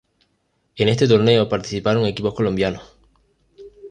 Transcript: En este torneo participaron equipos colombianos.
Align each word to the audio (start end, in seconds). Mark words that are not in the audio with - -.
En 0.77 0.87
este 0.89 1.07
torneo 1.07 1.47
participaron 1.47 2.07
equipos 2.07 2.33
colombianos. 2.33 2.81